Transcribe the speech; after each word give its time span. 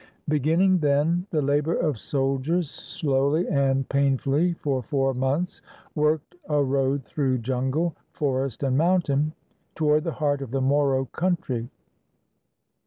Beginning 0.27 0.79
then, 0.79 1.27
the 1.29 1.43
labor 1.43 1.75
of 1.75 1.99
soldiers 1.99 2.67
slowly 2.71 3.47
and 3.47 3.87
pain 3.87 4.17
fully 4.17 4.53
for 4.55 4.81
four 4.81 5.13
months 5.13 5.61
worked 5.93 6.33
a 6.49 6.63
road 6.63 7.03
through 7.03 7.37
Jungle, 7.37 7.95
forest, 8.11 8.63
and 8.63 8.75
mountain 8.75 9.31
toward 9.75 10.03
the 10.03 10.13
heart 10.13 10.41
of 10.41 10.49
the 10.49 10.59
Moro 10.59 11.05
country. 11.05 11.69